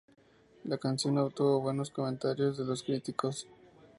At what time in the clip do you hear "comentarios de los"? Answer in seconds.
1.91-2.81